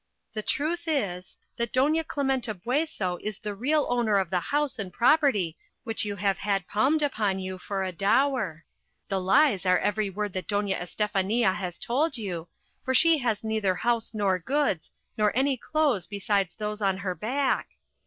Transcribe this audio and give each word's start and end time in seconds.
The 0.33 0.41
truth 0.41 0.85
is, 0.87 1.37
that 1.57 1.71
Doña 1.71 2.03
Clementa 2.03 2.55
Bueso 2.59 3.19
is 3.21 3.37
the 3.37 3.53
real 3.53 3.85
owner 3.87 4.17
of 4.17 4.31
the 4.31 4.39
house 4.39 4.79
and 4.79 4.91
property 4.91 5.59
which 5.83 6.05
you 6.05 6.15
have 6.15 6.39
had 6.39 6.65
palmed 6.67 7.03
upon 7.03 7.37
you 7.37 7.59
for 7.59 7.83
a 7.83 7.91
dower; 7.91 8.65
the 9.09 9.21
lies 9.21 9.63
are 9.63 9.77
every 9.77 10.09
word 10.09 10.33
that 10.33 10.47
Doña 10.47 10.73
Estefania 10.81 11.53
has 11.53 11.77
told 11.77 12.17
you, 12.17 12.47
for 12.83 12.95
she 12.95 13.19
has 13.19 13.43
neither 13.43 13.75
house 13.75 14.11
nor 14.11 14.39
goods, 14.39 14.89
nor 15.19 15.31
any 15.37 15.55
clothes 15.55 16.07
besides 16.07 16.55
those 16.55 16.81
on 16.81 16.97
her 16.97 17.13
back. 17.13 17.67